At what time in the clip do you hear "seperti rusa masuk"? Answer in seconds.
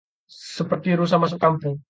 0.55-1.37